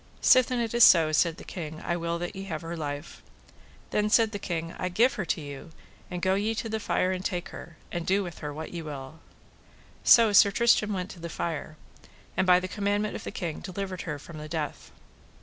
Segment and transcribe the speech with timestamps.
[0.19, 3.21] Sithen it is so, said the king, I will that ye have her life.
[3.91, 5.69] Then, said the king, I give her to you,
[6.09, 8.81] and go ye to the fire and take her, and do with her what ye
[8.81, 9.19] will.
[10.03, 11.77] So Sir Tristram went to the fire,
[12.35, 14.89] and by the commandment of the king delivered her from the death.